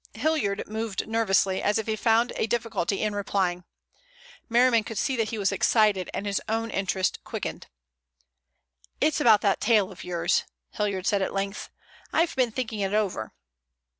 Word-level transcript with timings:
Hilliard 0.15 0.63
moved 0.65 1.07
nervously, 1.07 1.61
as 1.61 1.77
if 1.77 1.85
he 1.85 1.95
found 1.95 2.33
a 2.35 2.47
difficulty 2.47 3.03
in 3.03 3.13
replying. 3.13 3.65
Merriman 4.49 4.83
could 4.83 4.97
see 4.97 5.15
that 5.15 5.29
he 5.29 5.37
was 5.37 5.51
excited, 5.51 6.09
and 6.11 6.25
his 6.25 6.41
own 6.49 6.71
interest 6.71 7.23
quickened. 7.23 7.67
"It's 8.99 9.21
about 9.21 9.41
that 9.41 9.61
tale 9.61 9.91
of 9.91 10.03
yours," 10.03 10.45
Hilliard 10.71 11.05
said 11.05 11.21
at 11.21 11.33
length. 11.35 11.69
"I've 12.11 12.35
been 12.35 12.49
thinking 12.51 12.79
it 12.79 12.95
over." 12.95 13.31